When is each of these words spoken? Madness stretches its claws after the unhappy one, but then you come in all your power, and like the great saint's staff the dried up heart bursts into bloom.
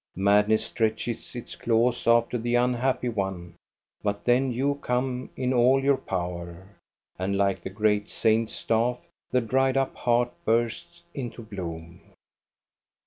Madness 0.17 0.65
stretches 0.65 1.35
its 1.35 1.55
claws 1.55 2.07
after 2.07 2.35
the 2.35 2.55
unhappy 2.55 3.07
one, 3.07 3.53
but 4.01 4.25
then 4.25 4.51
you 4.51 4.79
come 4.81 5.29
in 5.35 5.53
all 5.53 5.83
your 5.83 5.95
power, 5.95 6.67
and 7.19 7.37
like 7.37 7.61
the 7.61 7.69
great 7.69 8.09
saint's 8.09 8.53
staff 8.53 8.97
the 9.29 9.41
dried 9.41 9.77
up 9.77 9.93
heart 9.93 10.31
bursts 10.43 11.03
into 11.13 11.43
bloom. 11.43 12.01